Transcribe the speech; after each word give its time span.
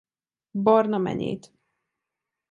Barna 0.55 0.97
menyét. 0.97 1.51